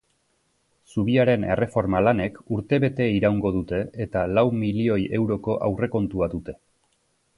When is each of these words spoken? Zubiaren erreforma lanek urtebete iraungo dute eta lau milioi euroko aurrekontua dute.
Zubiaren 0.93 1.43
erreforma 1.55 2.01
lanek 2.07 2.39
urtebete 2.57 3.07
iraungo 3.17 3.51
dute 3.59 3.83
eta 4.07 4.25
lau 4.39 4.45
milioi 4.63 4.99
euroko 5.19 5.59
aurrekontua 5.69 6.31
dute. 6.37 6.61